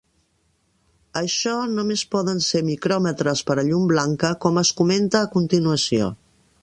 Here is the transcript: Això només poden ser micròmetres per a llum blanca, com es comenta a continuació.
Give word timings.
Això 1.19 1.51
només 1.73 2.03
poden 2.15 2.41
ser 2.45 2.63
micròmetres 2.69 3.43
per 3.51 3.59
a 3.59 3.67
llum 3.69 3.85
blanca, 3.93 4.33
com 4.47 4.59
es 4.63 4.73
comenta 4.81 5.23
a 5.25 5.33
continuació. 5.37 6.11